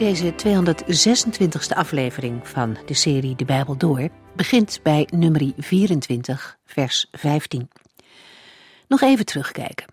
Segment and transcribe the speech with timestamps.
[0.00, 7.70] Deze 226e aflevering van de serie De Bijbel Door begint bij nummer 24, vers 15.
[8.88, 9.86] Nog even terugkijken.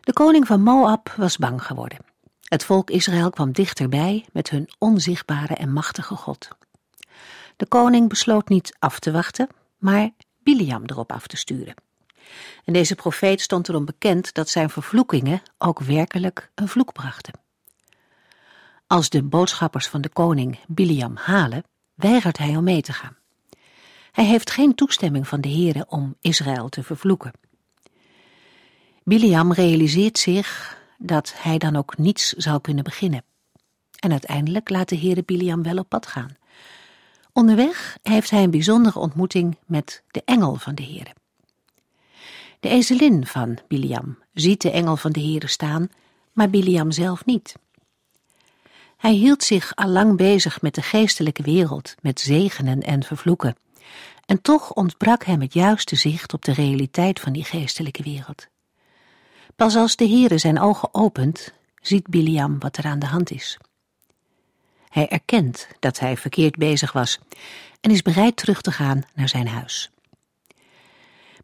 [0.00, 1.98] De koning van Moab was bang geworden.
[2.42, 6.48] Het volk Israël kwam dichterbij met hun onzichtbare en machtige God.
[7.56, 10.10] De koning besloot niet af te wachten, maar
[10.42, 11.74] Biliam erop af te sturen.
[12.64, 17.45] En deze profeet stond erom bekend dat zijn vervloekingen ook werkelijk een vloek brachten.
[18.86, 23.16] Als de boodschappers van de koning Biliam halen, weigert hij om mee te gaan.
[24.12, 27.32] Hij heeft geen toestemming van de heren om Israël te vervloeken.
[29.04, 33.24] Biliam realiseert zich dat hij dan ook niets zal kunnen beginnen.
[33.98, 36.36] En uiteindelijk laat de heren Biliam wel op pad gaan.
[37.32, 41.12] Onderweg heeft hij een bijzondere ontmoeting met de engel van de heren.
[42.60, 45.88] De ezelin van Biliam ziet de engel van de heren staan,
[46.32, 47.54] maar Biliam zelf niet.
[48.96, 53.56] Hij hield zich allang bezig met de geestelijke wereld, met zegenen en vervloeken.
[54.26, 58.46] En toch ontbrak hem het juiste zicht op de realiteit van die geestelijke wereld.
[59.56, 63.58] Pas als de Heere zijn ogen opent, ziet Biliam wat er aan de hand is.
[64.88, 67.18] Hij erkent dat hij verkeerd bezig was
[67.80, 69.90] en is bereid terug te gaan naar zijn huis.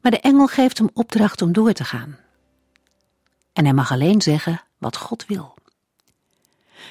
[0.01, 2.19] Maar de engel geeft hem opdracht om door te gaan.
[3.53, 5.55] En hij mag alleen zeggen wat God wil.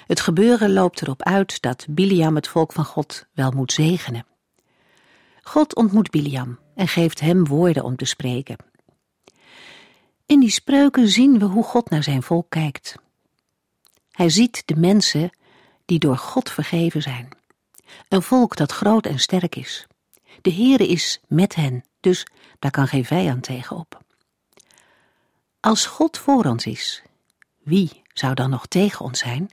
[0.07, 4.25] Het gebeuren loopt erop uit dat Biliam het volk van God wel moet zegenen.
[5.41, 8.57] God ontmoet Biliam en geeft hem woorden om te spreken.
[10.25, 12.95] In die spreuken zien we hoe God naar zijn volk kijkt.
[14.11, 15.29] Hij ziet de mensen
[15.85, 17.29] die door God vergeven zijn.
[18.09, 19.87] Een volk dat groot en sterk is.
[20.41, 22.25] De Heere is met hen, dus
[22.59, 24.01] daar kan geen vijand tegen op.
[25.59, 27.03] Als God voor ons is,
[27.63, 29.49] wie zou dan nog tegen ons zijn?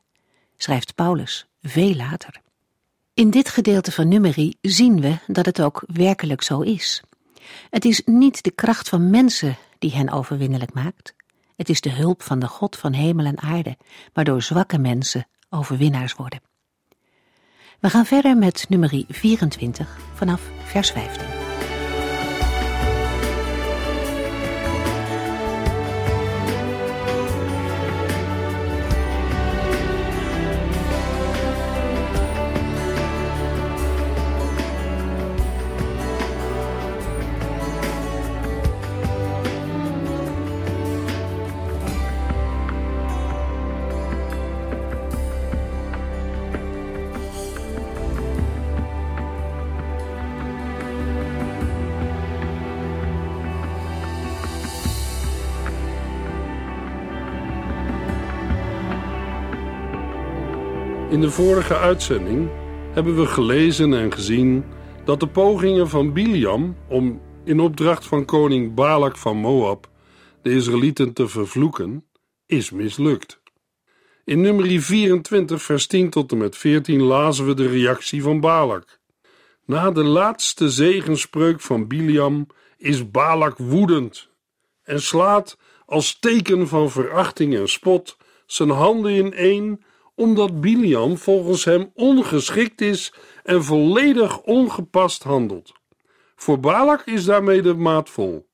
[0.58, 2.40] Schrijft Paulus veel later.
[3.14, 7.02] In dit gedeelte van Numeri zien we dat het ook werkelijk zo is.
[7.70, 11.14] Het is niet de kracht van mensen die hen overwinnelijk maakt.
[11.56, 13.76] Het is de hulp van de God van hemel en aarde,
[14.12, 16.40] waardoor zwakke mensen overwinnaars worden.
[17.80, 21.37] We gaan verder met nummer 24 vanaf vers 15.
[61.08, 62.50] In de vorige uitzending
[62.92, 64.64] hebben we gelezen en gezien
[65.04, 69.88] dat de pogingen van Biliam om in opdracht van koning Balak van Moab
[70.42, 72.04] de Israëlieten te vervloeken,
[72.46, 73.40] is mislukt.
[74.24, 79.00] In nummer 24, vers 10 tot en met 14 lazen we de reactie van Balak.
[79.64, 82.46] Na de laatste zegenspreuk van Biliam
[82.78, 84.28] is Balak woedend
[84.82, 89.86] en slaat als teken van verachting en spot zijn handen in één
[90.18, 93.12] omdat Biliam volgens hem ongeschikt is
[93.44, 95.72] en volledig ongepast handelt.
[96.36, 98.48] Voor Balak is daarmee de maat vol.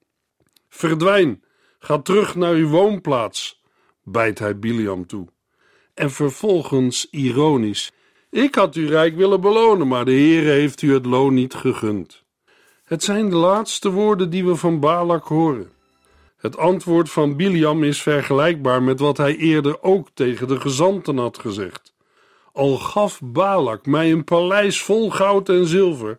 [0.68, 1.42] Verdwijn,
[1.78, 3.62] ga terug naar uw woonplaats,
[4.02, 5.26] bijt hij Biliam toe.
[5.94, 7.92] En vervolgens ironisch:
[8.30, 12.24] Ik had u rijk willen belonen, maar de Heere heeft u het loon niet gegund.
[12.84, 15.73] Het zijn de laatste woorden die we van Balak horen.
[16.44, 21.38] Het antwoord van Biliam is vergelijkbaar met wat hij eerder ook tegen de gezanten had
[21.38, 21.94] gezegd.
[22.52, 26.16] Al gaf Balak mij een paleis vol goud en zilver,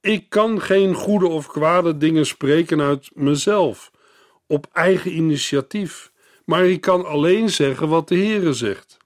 [0.00, 3.90] ik kan geen goede of kwade dingen spreken uit mezelf,
[4.46, 6.12] op eigen initiatief,
[6.44, 8.96] maar ik kan alleen zeggen wat de Heere zegt.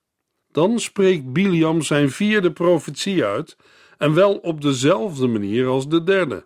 [0.53, 3.57] Dan spreekt Biliam zijn vierde profetie uit,
[3.99, 6.45] en wel op dezelfde manier als de derde.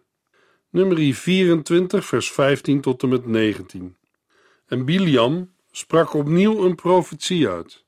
[0.70, 3.96] Nummer 24, vers 15 tot en met 19.
[4.74, 7.84] En Biliam sprak opnieuw een profetie uit.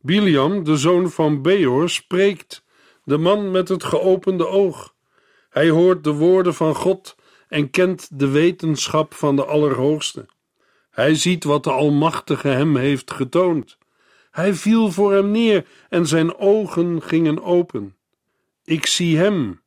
[0.00, 2.64] Biliam, de zoon van Beor, spreekt
[3.04, 4.94] de man met het geopende oog.
[5.48, 7.16] Hij hoort de woorden van God
[7.48, 10.26] en kent de wetenschap van de Allerhoogste.
[10.90, 13.78] Hij ziet wat de Almachtige hem heeft getoond.
[14.30, 17.96] Hij viel voor hem neer en zijn ogen gingen open.
[18.64, 19.60] Ik zie hem,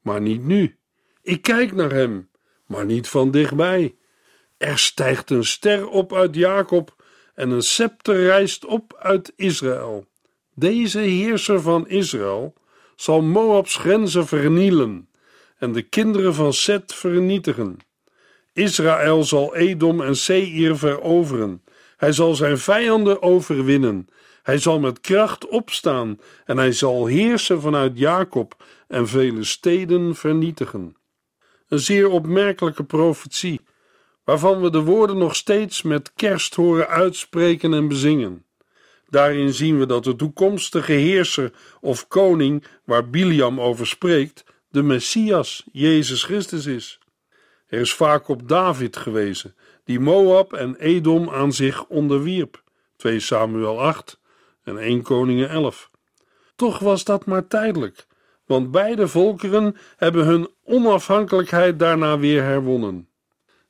[0.00, 0.78] maar niet nu.
[1.22, 2.30] Ik kijk naar hem,
[2.66, 3.96] maar niet van dichtbij.
[4.62, 6.94] Er stijgt een ster op uit Jacob
[7.34, 10.06] en een scepter rijst op uit Israël.
[10.54, 12.54] Deze heerser van Israël
[12.96, 15.08] zal Moabs grenzen vernielen
[15.58, 17.76] en de kinderen van Seth vernietigen.
[18.52, 21.62] Israël zal Edom en Seir veroveren.
[21.96, 24.08] Hij zal zijn vijanden overwinnen.
[24.42, 30.96] Hij zal met kracht opstaan en hij zal heersen vanuit Jacob en vele steden vernietigen.
[31.68, 33.60] Een zeer opmerkelijke profetie,
[34.24, 38.44] waarvan we de woorden nog steeds met kerst horen uitspreken en bezingen.
[39.08, 45.64] Daarin zien we dat de toekomstige heerser of koning waar Biliam over spreekt, de Messias,
[45.72, 46.98] Jezus Christus is.
[47.66, 49.54] Er is vaak op David gewezen,
[49.84, 52.62] die Moab en Edom aan zich onderwierp.
[52.96, 54.20] 2 Samuel 8
[54.64, 55.90] en 1 Koningen 11.
[56.56, 58.06] Toch was dat maar tijdelijk,
[58.46, 63.08] want beide volkeren hebben hun onafhankelijkheid daarna weer herwonnen.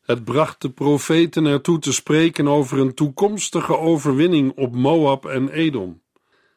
[0.03, 6.03] Het bracht de profeten ertoe te spreken over een toekomstige overwinning op Moab en Edom.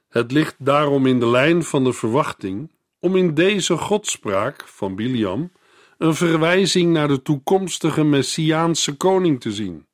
[0.10, 5.52] Het ligt daarom in de lijn van de verwachting om in deze godspraak van Biliam
[5.98, 9.86] een verwijzing naar de toekomstige Messiaanse koning te zien.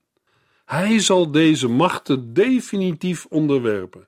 [0.65, 4.07] Hij zal deze machten definitief onderwerpen.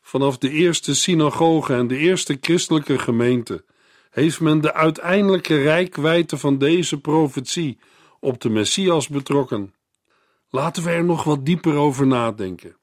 [0.00, 3.64] Vanaf de eerste synagoge en de eerste christelijke gemeente
[4.10, 7.78] heeft men de uiteindelijke rijkwijde van deze profetie
[8.20, 9.74] op de Messias betrokken.
[10.50, 12.76] Laten we er nog wat dieper over nadenken.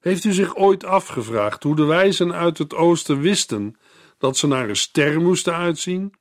[0.00, 3.76] Heeft u zich ooit afgevraagd hoe de wijzen uit het oosten wisten
[4.18, 6.14] dat ze naar een ster moesten uitzien?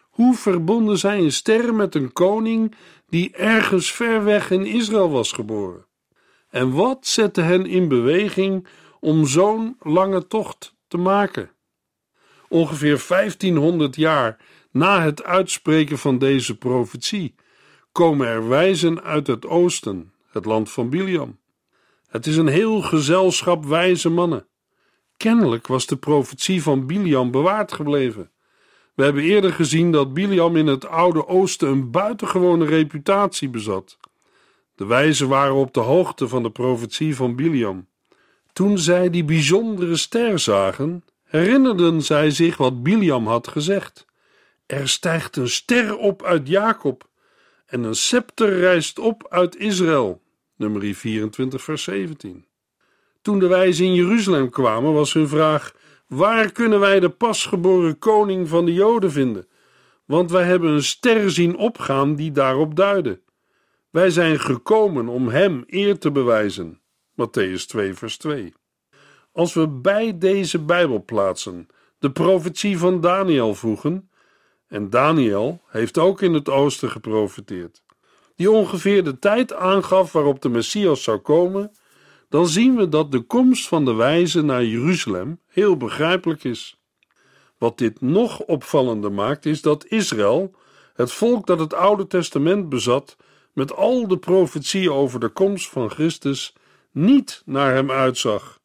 [0.00, 2.74] Hoe verbonden zij een ster met een koning
[3.08, 5.86] die ergens ver weg in Israël was geboren?
[6.48, 8.66] En wat zette hen in beweging
[9.00, 11.50] om zo'n lange tocht te maken?
[12.48, 14.38] Ongeveer 1500 jaar
[14.70, 17.34] na het uitspreken van deze profetie
[17.92, 21.38] komen er wijzen uit het oosten, het land van Biliam.
[22.08, 24.46] Het is een heel gezelschap wijze mannen.
[25.16, 28.30] Kennelijk was de profetie van Biliam bewaard gebleven.
[28.94, 33.98] We hebben eerder gezien dat Biliam in het Oude Oosten een buitengewone reputatie bezat.
[34.74, 37.88] De wijzen waren op de hoogte van de profetie van Biliam.
[38.52, 44.06] Toen zij die bijzondere ster zagen, herinnerden zij zich wat Biliam had gezegd.
[44.66, 47.08] Er stijgt een ster op uit Jacob
[47.70, 50.22] en een scepter rijst op uit Israël.
[50.56, 52.44] Nummer 24, vers 17.
[53.22, 55.74] Toen de wijzen in Jeruzalem kwamen, was hun vraag:
[56.06, 59.48] Waar kunnen wij de pasgeboren koning van de Joden vinden?
[60.04, 63.20] Want wij hebben een ster zien opgaan die daarop duidde.
[63.90, 66.80] Wij zijn gekomen om hem eer te bewijzen.
[67.12, 68.52] Matthäus 2, vers 2.
[69.32, 71.66] Als we bij deze Bijbelplaatsen
[71.98, 74.09] de profetie van Daniel voegen,
[74.70, 77.82] en Daniel heeft ook in het oosten geprofeteerd,
[78.36, 81.72] die ongeveer de tijd aangaf waarop de Messias zou komen,
[82.28, 86.80] dan zien we dat de komst van de wijzen naar Jeruzalem heel begrijpelijk is.
[87.58, 90.54] Wat dit nog opvallender maakt, is dat Israël,
[90.94, 93.16] het volk dat het Oude Testament bezat,
[93.52, 96.54] met al de profetieën over de komst van Christus,
[96.90, 98.60] niet naar hem uitzag.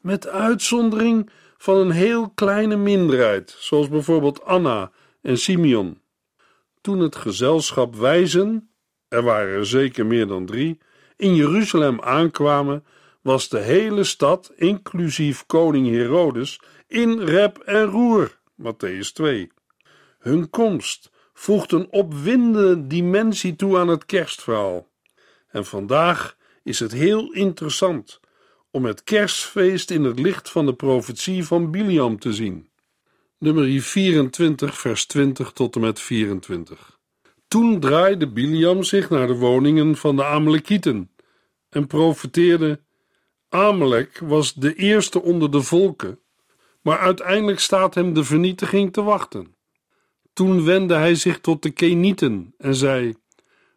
[0.00, 4.90] Met uitzondering van een heel kleine minderheid, zoals bijvoorbeeld Anna
[5.26, 6.00] en Simeon.
[6.80, 8.70] Toen het gezelschap wijzen,
[9.08, 10.78] er waren er zeker meer dan drie,
[11.16, 12.84] in Jeruzalem aankwamen,
[13.22, 18.38] was de hele stad, inclusief koning Herodes, in rep en roer.
[18.62, 19.52] Matthäus 2.
[20.18, 24.88] Hun komst voegt een opwindende dimensie toe aan het kerstverhaal.
[25.48, 28.20] En vandaag is het heel interessant
[28.70, 32.68] om het kerstfeest in het licht van de profetie van Biliam te zien.
[33.38, 36.98] Nummer 24, vers 20 tot en met 24.
[37.48, 41.10] Toen draaide Biliam zich naar de woningen van de Amalekieten
[41.68, 42.80] en profeteerde:
[43.48, 46.18] Amalek was de eerste onder de volken,
[46.82, 49.54] maar uiteindelijk staat hem de vernietiging te wachten.
[50.32, 53.14] Toen wendde hij zich tot de Kenieten en zei: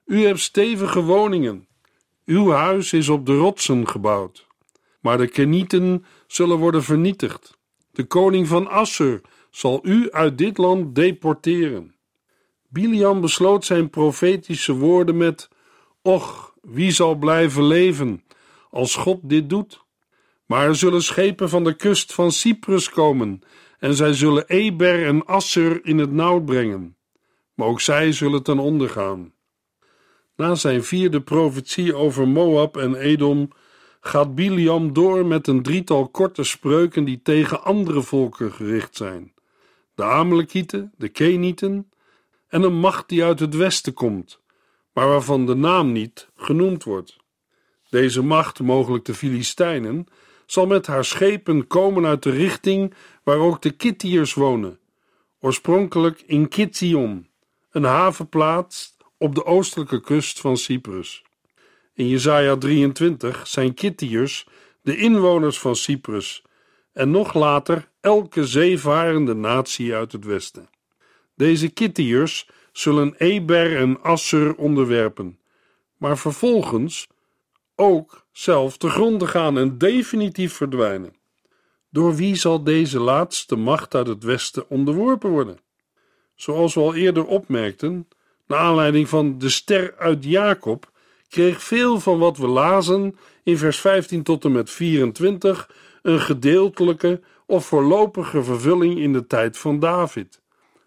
[0.05, 1.67] U hebt stevige woningen,
[2.25, 4.47] uw huis is op de rotsen gebouwd,
[5.01, 7.57] maar de Kenieten zullen worden vernietigd.
[7.91, 11.95] De koning van Assur zal u uit dit land deporteren.
[12.67, 15.49] Biliam besloot zijn profetische woorden met:
[16.01, 18.23] Och, wie zal blijven leven
[18.69, 19.83] als God dit doet?
[20.45, 23.41] Maar er zullen schepen van de kust van Cyprus komen
[23.79, 26.97] en zij zullen Eber en Asser in het nauw brengen.
[27.53, 29.33] Maar ook zij zullen ten onder gaan.
[30.35, 33.51] Na zijn vierde profetie over Moab en Edom
[34.01, 39.33] gaat Biliam door met een drietal korte spreuken die tegen andere volken gericht zijn:
[39.99, 41.91] de Amalekieten, de Kenieten
[42.47, 44.39] en een macht die uit het westen komt,
[44.93, 47.17] maar waarvan de naam niet genoemd wordt.
[47.89, 50.07] Deze macht, mogelijk de Filistijnen,
[50.45, 54.79] zal met haar schepen komen uit de richting waar ook de Kittiërs wonen,
[55.39, 57.27] oorspronkelijk in Kitzion,
[57.71, 61.23] een havenplaats op de oostelijke kust van Cyprus.
[61.93, 64.47] In Jesaja 23 zijn Kittiërs
[64.81, 66.43] de inwoners van Cyprus
[66.99, 70.69] en nog later elke zeevarende natie uit het westen.
[71.35, 75.39] Deze Kittiërs zullen Eber en Asser onderwerpen,
[75.97, 77.07] maar vervolgens
[77.75, 81.13] ook zelf te gronden gaan en definitief verdwijnen.
[81.89, 85.57] Door wie zal deze laatste macht uit het westen onderworpen worden?
[86.35, 88.07] Zoals we al eerder opmerkten,
[88.47, 90.91] naar aanleiding van de ster uit Jacob,
[91.29, 95.69] kreeg veel van wat we lazen in vers 15 tot en met 24
[96.09, 100.41] een gedeeltelijke of voorlopige vervulling in de tijd van David.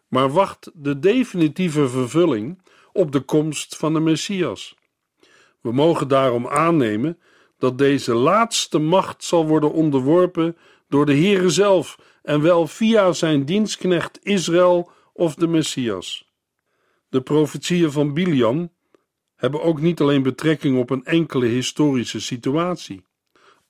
[0.09, 2.63] Maar wacht de definitieve vervulling
[2.93, 4.77] op de komst van de Messias.
[5.61, 7.19] We mogen daarom aannemen
[7.59, 10.57] dat deze laatste macht zal worden onderworpen
[10.89, 16.31] door de Heere zelf en wel via zijn dienstknecht Israël of de Messias.
[17.09, 18.73] De profetieën van Biliam
[19.37, 23.05] hebben ook niet alleen betrekking op een enkele historische situatie.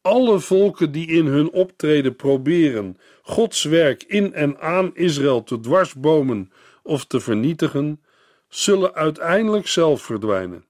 [0.02, 6.52] Alle volken die in hun optreden proberen Gods werk in en aan Israël te dwarsbomen
[6.82, 8.02] of te vernietigen,
[8.49, 10.64] zullen uiteindelijk zelf verdwijnen.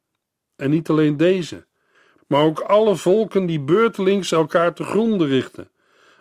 [0.56, 1.66] En niet alleen deze,
[2.26, 5.70] maar ook alle volken die beurtelings elkaar te gronden richten,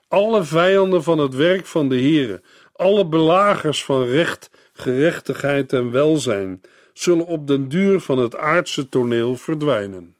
[0.08, 2.42] alle vijanden van het werk van de Heere,
[2.74, 6.62] alle belagers van recht, gerechtigheid en welzijn,
[6.94, 10.16] zullen op den duur van het aardse toneel verdwijnen.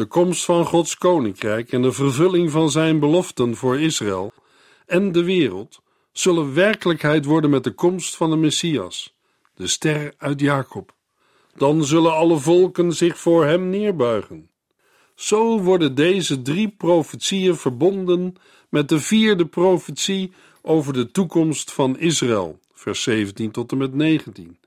[0.00, 4.32] De komst van Gods koninkrijk en de vervulling van zijn beloften voor Israël
[4.86, 5.80] en de wereld
[6.12, 9.14] zullen werkelijkheid worden met de komst van de Messias,
[9.54, 10.94] de ster uit Jacob.
[11.56, 14.50] Dan zullen alle volken zich voor hem neerbuigen.
[15.14, 18.34] Zo worden deze drie profetieën verbonden
[18.68, 24.58] met de vierde profetie over de toekomst van Israël, vers 17 tot en met 19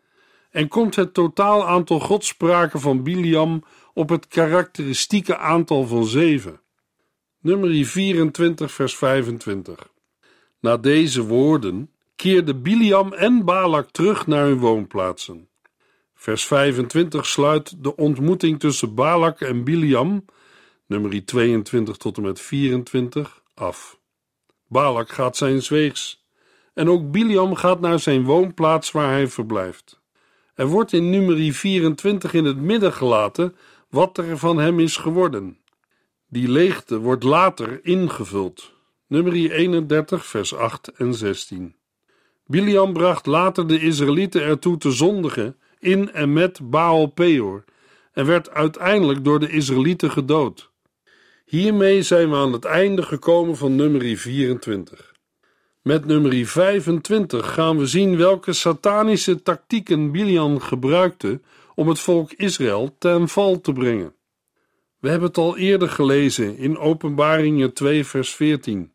[0.53, 3.63] en komt het totaal aantal godspraken van Biliam
[3.93, 6.61] op het karakteristieke aantal van zeven.
[7.39, 9.87] Nummer 24, vers 25.
[10.59, 15.47] Na deze woorden keerden Biliam en Balak terug naar hun woonplaatsen.
[16.15, 20.25] Vers 25 sluit de ontmoeting tussen Balak en Biliam,
[20.85, 23.99] nummer 22 tot en met 24, af.
[24.67, 26.25] Balak gaat zijn weegs
[26.73, 30.01] en ook Biliam gaat naar zijn woonplaats waar hij verblijft.
[30.55, 33.55] Er wordt in nummer 24 in het midden gelaten
[33.93, 35.57] wat er van hem is geworden.
[36.29, 38.71] Die leegte wordt later ingevuld.
[39.07, 41.75] Nummer 31, vers 8 en 16.
[42.45, 47.63] Biliam bracht later de Israëlieten ertoe te zondigen in en met Baal Peor
[48.13, 50.69] en werd uiteindelijk door de Israëlieten gedood.
[51.45, 55.13] Hiermee zijn we aan het einde gekomen van nummer 24.
[55.81, 61.41] Met nummer 25 gaan we zien welke satanische tactieken Biliam gebruikte
[61.75, 64.15] om het volk Israël ten val te brengen.
[64.99, 68.93] We hebben het al eerder gelezen in Openbaringen 2 vers 14.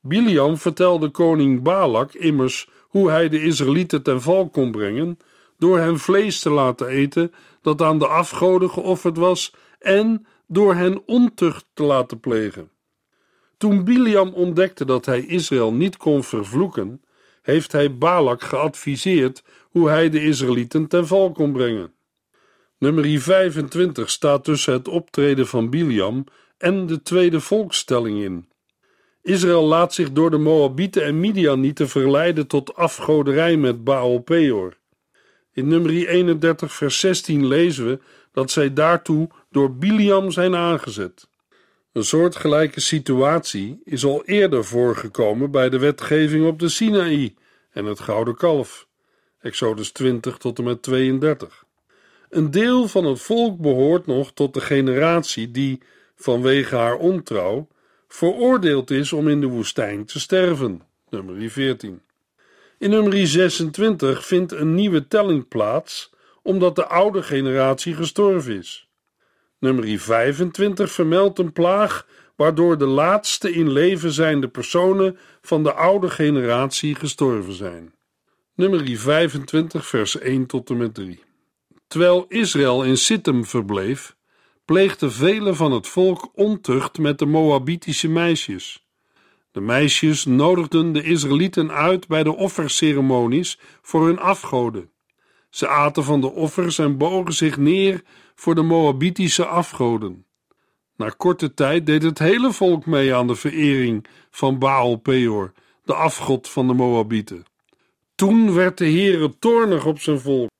[0.00, 5.18] Biliam vertelde koning Balak immers hoe hij de Israëlieten ten val kon brengen
[5.58, 11.02] door hen vlees te laten eten dat aan de afgoden geofferd was en door hen
[11.06, 12.70] ontucht te laten plegen.
[13.56, 17.02] Toen Biliam ontdekte dat hij Israël niet kon vervloeken,
[17.42, 21.92] heeft hij Balak geadviseerd hoe hij de Israëlieten ten val kon brengen.
[22.82, 26.24] Nummer 25 staat tussen het optreden van Biliam
[26.58, 28.48] en de tweede volkstelling in.
[29.22, 34.76] Israël laat zich door de Moabieten en Midianieten verleiden tot afgoderij met Baal Peor.
[35.52, 37.98] In nummer 31 vers 16 lezen we
[38.32, 41.28] dat zij daartoe door Biliam zijn aangezet.
[41.92, 47.34] Een soortgelijke situatie is al eerder voorgekomen bij de wetgeving op de Sinaï
[47.70, 48.86] en het gouden kalf.
[49.40, 51.61] Exodus 20 tot en met 32.
[52.32, 55.80] Een deel van het volk behoort nog tot de generatie die,
[56.16, 57.68] vanwege haar ontrouw,
[58.08, 60.82] veroordeeld is om in de woestijn te sterven.
[61.08, 62.02] Nummer 14.
[62.78, 66.12] In nummer 26 vindt een nieuwe telling plaats,
[66.42, 68.88] omdat de oude generatie gestorven is.
[69.58, 76.10] Nummer 25 vermeldt een plaag waardoor de laatste in leven zijnde personen van de oude
[76.10, 77.94] generatie gestorven zijn.
[78.54, 81.22] Nummer 25, vers 1 tot en met 3.
[81.92, 84.16] Terwijl Israël in Sittim verbleef,
[84.64, 88.86] pleegden velen van het volk ontucht met de Moabitische meisjes.
[89.50, 94.90] De meisjes nodigden de Israëlieten uit bij de offerceremonies voor hun afgoden.
[95.50, 98.02] Ze aten van de offers en bogen zich neer
[98.34, 100.26] voor de Moabitische afgoden.
[100.96, 105.52] Na korte tijd deed het hele volk mee aan de verering van Baal Peor,
[105.84, 107.44] de afgod van de Moabieten.
[108.14, 110.50] Toen werd de Heere toornig op zijn volk.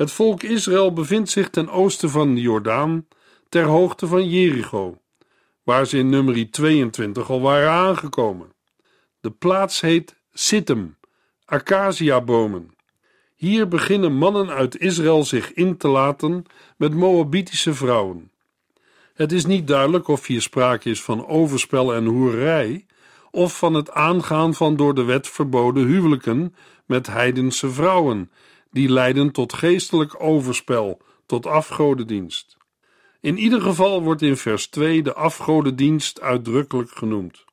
[0.00, 3.06] Het volk Israël bevindt zich ten oosten van de Jordaan,
[3.48, 4.98] ter hoogte van Jericho,
[5.62, 8.52] waar ze in nummer 22 al waren aangekomen.
[9.20, 10.96] De plaats heet Sittim,
[11.44, 12.70] acaciabomen.
[13.36, 16.44] Hier beginnen mannen uit Israël zich in te laten
[16.76, 18.30] met Moabitische vrouwen.
[19.14, 22.86] Het is niet duidelijk of hier sprake is van overspel en hoerij,
[23.30, 26.54] of van het aangaan van door de wet verboden huwelijken
[26.86, 28.30] met heidense vrouwen,
[28.70, 32.56] die leiden tot geestelijk overspel, tot afgodendienst.
[33.20, 37.44] In ieder geval wordt in vers 2 de afgodendienst uitdrukkelijk genoemd.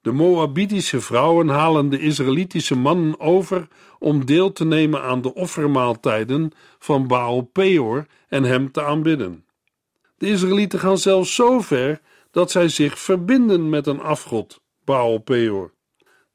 [0.00, 6.52] De Moabitische vrouwen halen de Israëlitische mannen over om deel te nemen aan de offermaaltijden
[6.78, 9.44] van Baal Peor en hem te aanbidden.
[10.18, 12.00] De Israëlieten gaan zelfs zo ver
[12.30, 15.72] dat zij zich verbinden met een afgod, Baal Peor.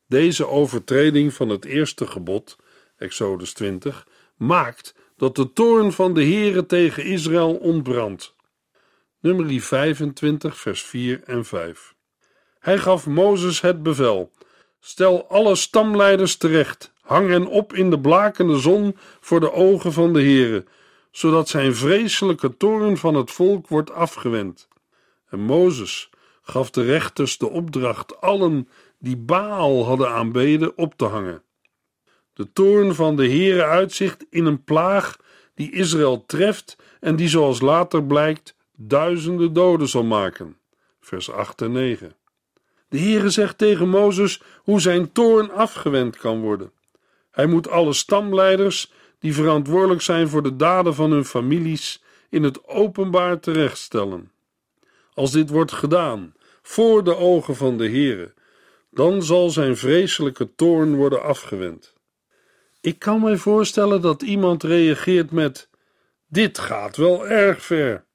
[0.08, 2.58] Deze overtreding van het eerste gebod,
[2.98, 8.36] Exodus 20, maakt dat de toorn van de Heere tegen Israël ontbrandt.
[9.20, 11.94] Nummer 25, vers 4 en 5.
[12.60, 14.32] Hij gaf Mozes het bevel:
[14.80, 20.14] Stel alle stamleiders terecht, hang hen op in de blakende zon voor de ogen van
[20.14, 20.66] de Heere,
[21.12, 24.68] zodat zijn vreselijke toorn van het volk wordt afgewend.
[25.30, 26.10] En Mozes
[26.42, 28.68] gaf de rechters de opdracht allen
[29.00, 31.44] die Baal hadden aanbeden op te hangen.
[32.34, 35.18] De toorn van de Heere uitzicht in een plaag
[35.56, 40.58] die Israël treft en die zoals later blijkt duizenden doden zal maken.
[41.00, 42.16] Vers 8 en 9.
[42.90, 46.72] De Heere zegt tegen Mozes hoe zijn toorn afgewend kan worden.
[47.32, 52.68] Hij moet alle stamleiders die verantwoordelijk zijn voor de daden van hun families in het
[52.68, 54.32] openbaar terechtstellen.
[55.14, 58.34] Als dit wordt gedaan voor de ogen van de Heere,
[58.90, 61.93] dan zal zijn vreselijke toorn worden afgewend.
[62.84, 65.70] Ik kan mij voorstellen dat iemand reageert met:
[66.28, 68.06] Dit gaat wel erg ver.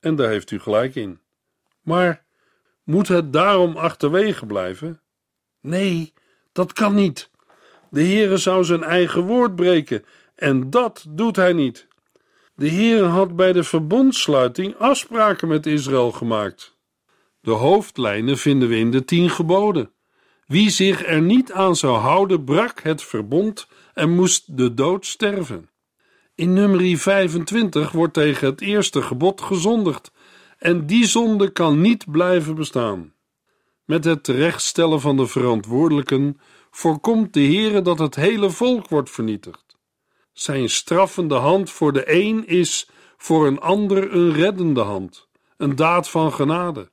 [0.00, 1.20] En daar heeft u gelijk in.
[1.82, 2.24] Maar
[2.84, 5.00] moet het daarom achterwege blijven?
[5.60, 6.12] Nee,
[6.52, 7.30] dat kan niet.
[7.90, 11.86] De Heere zou zijn eigen woord breken en dat doet hij niet.
[12.54, 16.76] De Heere had bij de verbondsluiting afspraken met Israël gemaakt.
[17.40, 19.90] De hoofdlijnen vinden we in de tien geboden.
[20.46, 25.70] Wie zich er niet aan zou houden, brak het verbond en moest de dood sterven.
[26.34, 30.12] In nummer 25 wordt tegen het eerste gebod gezondigd,
[30.58, 33.12] en die zonde kan niet blijven bestaan.
[33.84, 39.76] Met het terechtstellen van de verantwoordelijken voorkomt de Heere dat het hele volk wordt vernietigd.
[40.32, 46.08] Zijn straffende hand voor de een is voor een ander een reddende hand, een daad
[46.10, 46.90] van genade.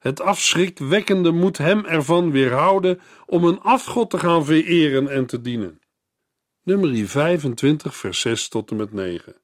[0.00, 5.80] Het afschrikwekkende moet hem ervan weerhouden om een afgod te gaan vereren en te dienen.
[6.62, 9.36] Nummer 25, vers 6 tot en met 9.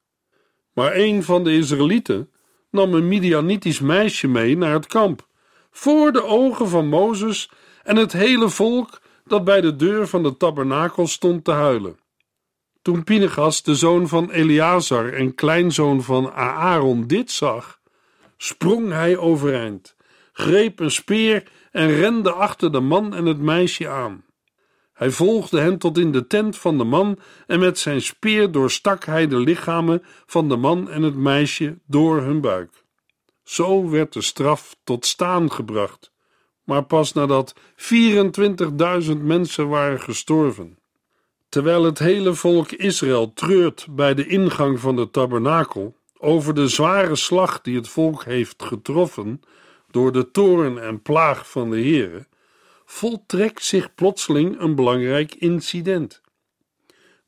[0.73, 2.31] Maar een van de Israëlieten
[2.71, 5.27] nam een Midianitisch meisje mee naar het kamp,
[5.71, 7.51] voor de ogen van Mozes
[7.83, 11.99] en het hele volk dat bij de deur van de tabernakel stond te huilen.
[12.83, 17.81] Toen Pinegas, de zoon van Eleazar en kleinzoon van Aaron, dit zag,
[18.37, 19.96] sprong hij overeind
[20.37, 24.25] greep een speer en rende achter de man en het meisje aan.
[24.93, 29.05] Hij volgde hen tot in de tent van de man en met zijn speer doorstak
[29.05, 32.85] hij de lichamen van de man en het meisje door hun buik.
[33.45, 36.13] Zo werd de straf tot staan gebracht,
[36.65, 37.55] maar pas nadat
[39.07, 40.79] 24.000 mensen waren gestorven.
[41.49, 47.17] Terwijl het hele volk Israël treurt bij de ingang van de tabernakel over de zware
[47.17, 49.41] slag die het volk heeft getroffen,
[49.97, 52.27] door de toorn en plaag van de Heere,
[52.85, 56.21] voltrekt zich plotseling een belangrijk incident.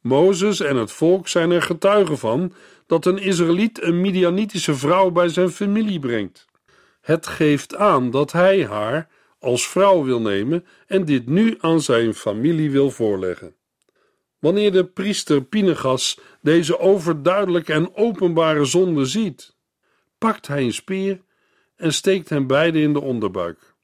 [0.00, 2.52] Mozes en het volk zijn er getuigen van
[2.86, 6.46] dat een Israëliet een Midianitische vrouw bij zijn familie brengt.
[7.00, 12.14] Het geeft aan dat hij haar als vrouw wil nemen en dit nu aan zijn
[12.14, 13.54] familie wil voorleggen.
[14.38, 19.56] Wanneer de priester Pinegas deze overduidelijke en openbare zonde ziet,
[20.18, 21.26] pakt hij een speer
[21.78, 23.74] en steekt hen beiden in de onderbuik.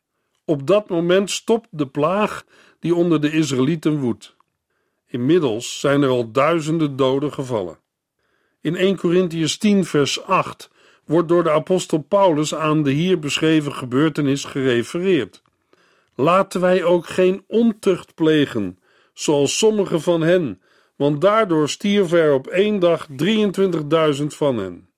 [0.44, 2.44] Op dat moment stopt de plaag
[2.80, 4.36] die onder de Israëlieten woedt.
[5.06, 7.78] Inmiddels zijn er al duizenden doden gevallen.
[8.60, 10.70] In 1 Corinthians 10, vers 8
[11.04, 15.42] wordt door de apostel Paulus aan de hier beschreven gebeurtenis gerefereerd.
[16.14, 18.78] Laten wij ook geen ontucht plegen,
[19.12, 20.60] zoals sommige van hen,
[20.96, 23.08] want daardoor stierven er op één dag
[24.18, 24.88] 23.000 van hen.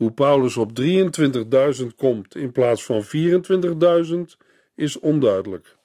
[0.00, 4.20] Hoe Paulus op 23.000 komt in plaats van 24.000
[4.74, 5.76] is onduidelijk.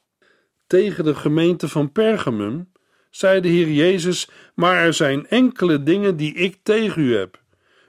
[0.68, 2.72] Tegen de gemeente van Pergamum
[3.10, 7.42] zei de Heer Jezus: Maar er zijn enkele dingen die ik tegen u heb.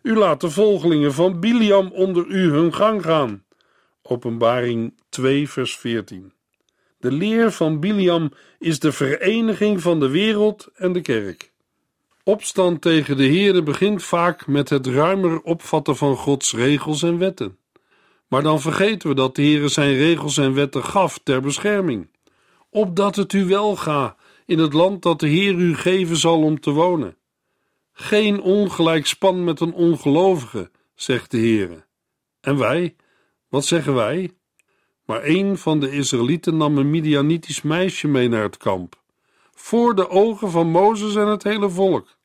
[0.02, 3.44] U laat de volgelingen van Biliam onder u hun gang gaan.
[4.02, 6.32] Openbaring 2, vers 14.
[6.98, 11.52] De leer van Biliam is de vereniging van de wereld en de kerk.
[12.28, 17.58] Opstand tegen de Heere begint vaak met het ruimer opvatten van Gods regels en wetten.
[18.28, 22.10] Maar dan vergeten we dat de Heere zijn regels en wetten gaf ter bescherming,
[22.70, 26.60] opdat het u wel ga in het land dat de Heer u geven zal om
[26.60, 27.16] te wonen.
[27.92, 31.84] Geen ongelijk span met een ongelovige, zegt de Heere.
[32.40, 32.96] En wij,
[33.48, 34.30] wat zeggen wij?
[35.04, 39.00] Maar een van de Israëlieten nam een Midianitisch meisje mee naar het kamp,
[39.54, 42.15] voor de ogen van Mozes en het hele volk.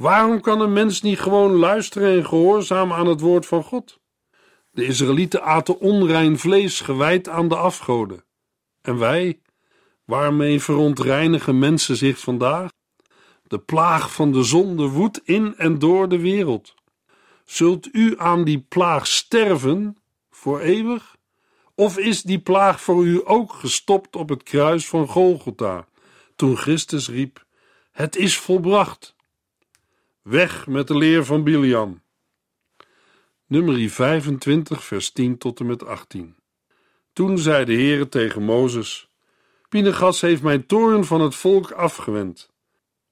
[0.00, 4.00] Waarom kan een mens niet gewoon luisteren en gehoorzamen aan het woord van God?
[4.70, 8.24] De Israëlieten aten onrein vlees gewijd aan de afgoden.
[8.80, 9.40] En wij,
[10.04, 12.70] waarmee verontreinigen mensen zich vandaag?
[13.42, 16.74] De plaag van de zonde woedt in en door de wereld.
[17.44, 19.96] Zult u aan die plaag sterven
[20.30, 21.16] voor eeuwig?
[21.74, 25.86] Of is die plaag voor u ook gestopt op het kruis van Golgotha,
[26.36, 27.44] toen Christus riep:
[27.90, 29.18] Het is volbracht?
[30.30, 32.02] Weg met de leer van Biliam.
[33.46, 36.36] Nummer 25, vers 10 tot en met 18.
[37.12, 39.08] Toen zei de Heere tegen Mozes:
[39.68, 42.50] Pinegas heeft mijn toorn van het volk afgewend,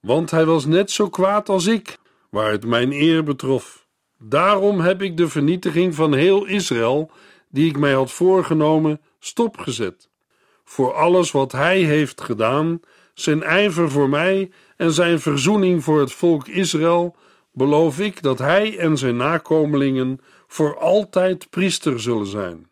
[0.00, 1.98] want hij was net zo kwaad als ik,
[2.30, 3.86] waar het mijn eer betrof.
[4.18, 7.10] Daarom heb ik de vernietiging van heel Israël
[7.48, 10.08] die ik mij had voorgenomen, stopgezet.
[10.64, 12.80] Voor alles wat hij heeft gedaan,
[13.20, 17.16] zijn ijver voor mij en zijn verzoening voor het volk Israël,
[17.52, 22.68] beloof ik dat hij en zijn nakomelingen voor altijd priester zullen zijn.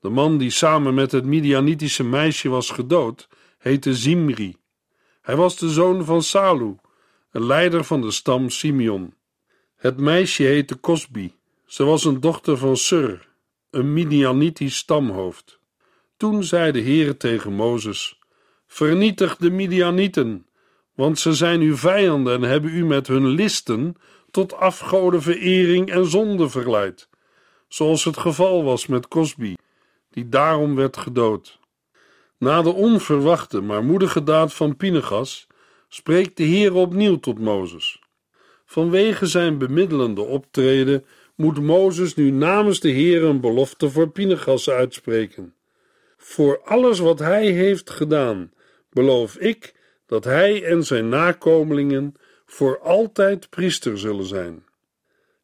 [0.00, 4.56] De man die samen met het Midianitische meisje was gedood, heette Zimri.
[5.22, 6.76] Hij was de zoon van Salu,
[7.30, 9.14] een leider van de stam Simeon.
[9.76, 11.34] Het meisje heette Kosbi.
[11.66, 13.28] Ze was een dochter van Sur,
[13.70, 15.60] een Midianitisch stamhoofd.
[16.16, 18.19] Toen zei de Heere tegen Mozes:
[18.72, 20.46] Vernietig de Midianieten,
[20.94, 23.96] want ze zijn uw vijanden en hebben u met hun listen
[24.30, 27.08] tot afgodenverering en zonde verleid,
[27.68, 29.54] zoals het geval was met Cosby,
[30.10, 31.58] die daarom werd gedood.
[32.38, 35.46] Na de onverwachte maar moedige daad van Pinegas
[35.88, 38.00] spreekt de Heer opnieuw tot Mozes.
[38.64, 41.04] Vanwege zijn bemiddelende optreden
[41.34, 45.54] moet Mozes nu namens de Heer een belofte voor Pinegas uitspreken.
[46.16, 48.50] Voor alles wat hij heeft gedaan,
[48.90, 49.74] beloof ik
[50.06, 52.14] dat hij en zijn nakomelingen
[52.46, 54.64] voor altijd priester zullen zijn.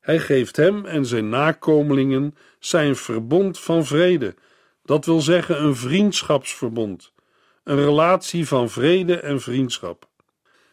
[0.01, 4.35] Hij geeft hem en zijn nakomelingen zijn verbond van vrede,
[4.83, 7.13] dat wil zeggen een vriendschapsverbond,
[7.65, 10.09] een relatie van vrede en vriendschap.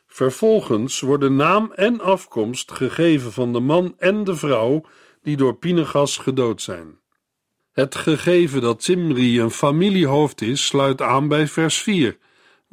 [0.08, 4.86] Vervolgens worden naam en afkomst gegeven van de man en de vrouw
[5.22, 7.00] die door Pinegas gedood zijn.
[7.72, 12.18] Het gegeven dat Zimri een familiehoofd is, sluit aan bij vers 4,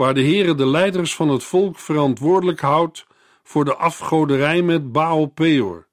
[0.00, 3.06] waar de Heere de leiders van het volk verantwoordelijk houdt
[3.42, 5.86] voor de afgoderij met Baal Peor.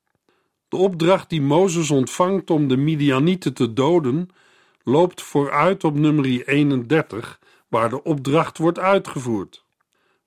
[0.68, 4.30] De opdracht die Mozes ontvangt om de Midianieten te doden,
[4.84, 9.66] loopt vooruit op nummer 31, waar de opdracht wordt uitgevoerd.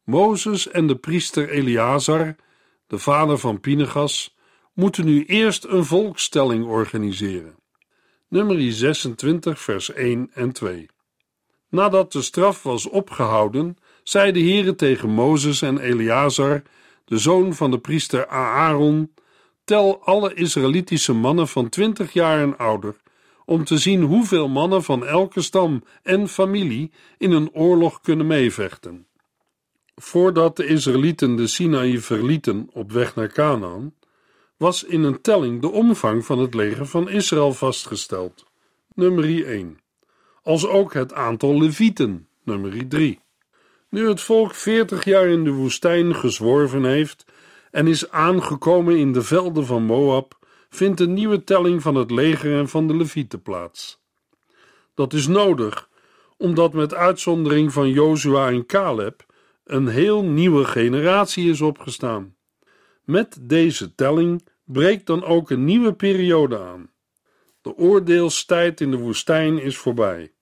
[0.04, 2.36] Mozes en de priester Eleazar,
[2.86, 4.36] de vader van Pinegas,
[4.72, 7.54] moeten nu eerst een volkstelling organiseren.
[8.28, 10.88] Nummer 26, vers 1 en 2.
[11.70, 16.62] Nadat de straf was opgehouden, zei de tegen Mozes en Eleazar,
[17.04, 19.12] de zoon van de priester Aaron:
[19.64, 22.96] Tel alle Israëlitische mannen van twintig jaar en ouder,
[23.44, 29.06] om te zien hoeveel mannen van elke stam en familie in een oorlog kunnen meevechten.
[29.94, 33.94] Voordat de Israëlieten de Sinaï verlieten op weg naar Canaan,
[34.56, 38.44] was in een telling de omvang van het leger van Israël vastgesteld.
[38.94, 39.79] Nummer 1.
[40.50, 42.28] Als ook het aantal levieten.
[42.44, 43.20] Nummer 3.
[43.88, 47.24] Nu het volk veertig jaar in de woestijn gezworven heeft
[47.70, 52.58] en is aangekomen in de velden van Moab, vindt een nieuwe telling van het leger
[52.58, 54.02] en van de levieten plaats.
[54.94, 55.88] Dat is nodig,
[56.36, 59.26] omdat met uitzondering van Jozua en Caleb
[59.64, 62.36] een heel nieuwe generatie is opgestaan.
[63.04, 66.90] Met deze telling breekt dan ook een nieuwe periode aan.
[67.62, 70.32] De oordeelstijd in de woestijn is voorbij.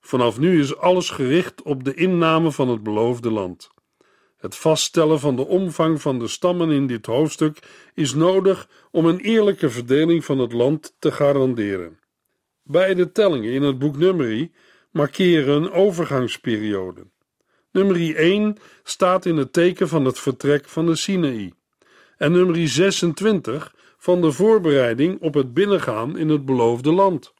[0.00, 3.70] Vanaf nu is alles gericht op de inname van het beloofde land.
[4.36, 7.58] Het vaststellen van de omvang van de stammen in dit hoofdstuk
[7.94, 11.98] is nodig om een eerlijke verdeling van het land te garanderen.
[12.62, 14.52] Beide tellingen in het boek Numeri
[14.90, 17.06] markeren een overgangsperiode.
[17.72, 21.52] Nummer 1 staat in het teken van het vertrek van de Sinaï
[22.16, 27.34] en nummer 26 van de voorbereiding op het binnengaan in het beloofde land.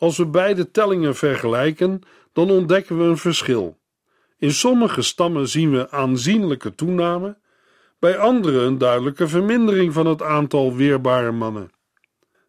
[0.00, 2.00] Als we beide tellingen vergelijken,
[2.32, 3.78] dan ontdekken we een verschil.
[4.38, 7.38] In sommige stammen zien we aanzienlijke toename,
[7.98, 11.70] bij andere een duidelijke vermindering van het aantal weerbare mannen.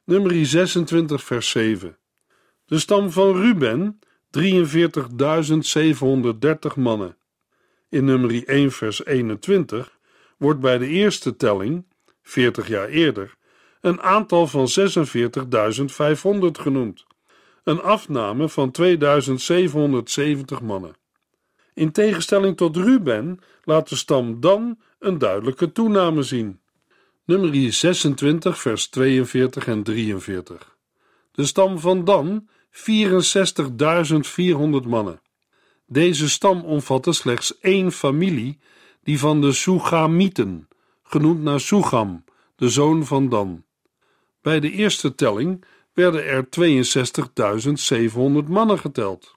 [0.03, 1.97] Nummer 26, vers 7.
[2.65, 3.99] De stam van Ruben,
[4.39, 4.41] 43.730
[6.75, 7.17] mannen.
[7.89, 9.97] In nummer 1, vers 21
[10.37, 11.85] wordt bij de eerste telling,
[12.21, 13.35] 40 jaar eerder,
[13.81, 17.05] een aantal van 46.500 genoemd,
[17.63, 20.95] een afname van 2770 mannen.
[21.73, 26.59] In tegenstelling tot Ruben laat de stam dan een duidelijke toename zien.
[27.25, 30.77] Nummer 26, vers 42 en 43.
[31.31, 32.77] De stam van Dan 64.400
[34.87, 35.21] mannen.
[35.85, 38.59] Deze stam omvatte slechts één familie,
[39.03, 40.67] die van de Sugamieten,
[41.03, 42.23] genoemd naar Sugam,
[42.55, 43.63] de zoon van Dan.
[44.41, 46.47] Bij de eerste telling werden er
[48.43, 49.35] 62.700 mannen geteld.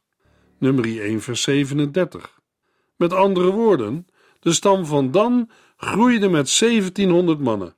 [0.58, 2.40] Nummer 1 vers 37.
[2.96, 4.06] Met andere woorden,
[4.40, 7.76] de stam van Dan groeide met 1700 mannen.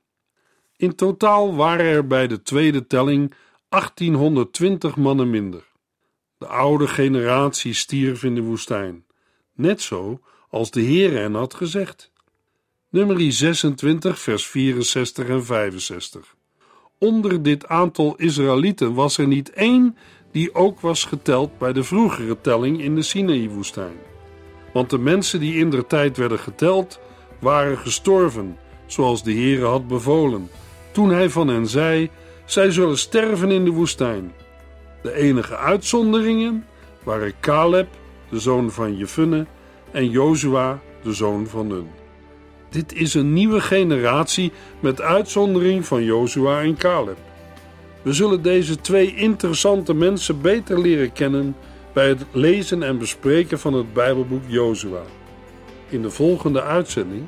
[0.75, 3.33] In totaal waren er bij de tweede telling
[3.69, 5.65] 1820 mannen minder.
[6.37, 9.05] De oude generatie stierf in de woestijn,
[9.53, 12.11] net zo als de Heer hen had gezegd.
[12.89, 16.36] Nummer 26, vers 64 en 65.
[16.99, 19.97] Onder dit aantal Israëlieten was er niet één
[20.31, 23.95] die ook was geteld bij de vroegere telling in de Sinaï-woestijn.
[24.73, 26.99] Want de mensen die in der tijd werden geteld,
[27.39, 30.49] waren gestorven, zoals de Heere had bevolen,
[30.91, 32.09] toen hij van hen zei:
[32.45, 34.33] Zij zullen sterven in de woestijn.
[35.01, 36.65] De enige uitzonderingen
[37.03, 37.87] waren Caleb,
[38.29, 39.45] de zoon van Jefunne,
[39.91, 41.87] en Jozua, de zoon van Nun.
[42.77, 47.17] Dit is een nieuwe generatie met uitzondering van Jozua en Caleb.
[48.01, 51.55] We zullen deze twee interessante mensen beter leren kennen
[51.93, 55.01] bij het lezen en bespreken van het Bijbelboek Jozua.
[55.89, 57.25] In de volgende uitzending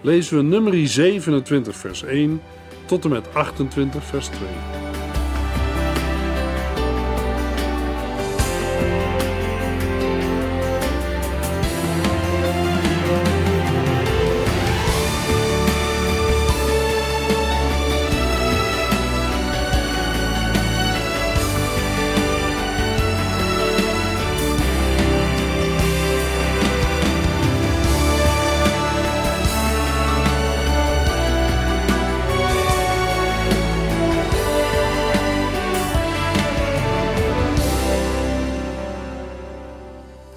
[0.00, 2.40] lezen we nummer 27 vers 1
[2.86, 4.93] tot en met 28 vers 2.